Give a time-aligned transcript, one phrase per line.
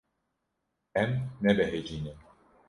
[1.01, 1.11] Em
[1.43, 2.13] nebehecî ne.